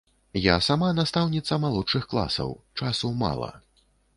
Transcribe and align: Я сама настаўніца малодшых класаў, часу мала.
Я 0.43 0.55
сама 0.67 0.87
настаўніца 0.99 1.59
малодшых 1.65 2.09
класаў, 2.15 2.57
часу 2.83 3.13
мала. 3.25 3.55